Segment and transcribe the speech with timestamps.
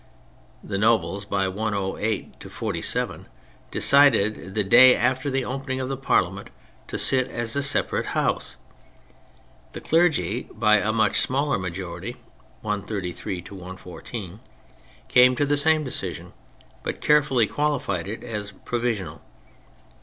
[0.63, 3.27] The Nobles, by 108 to 47,
[3.69, 6.49] decided, the day after the opening of the Parliament,
[6.87, 8.55] to sit as a separate House.
[9.73, 12.15] The Clergy, by a much smaller majority,
[12.61, 14.39] 133 to 114,
[15.07, 16.33] came to the same decision,
[16.81, 19.21] but carefully qualified it as provisional.